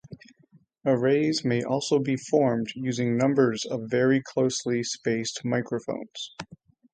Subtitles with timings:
[0.83, 6.31] Arrays may also be formed using numbers of very closely spaced microphones.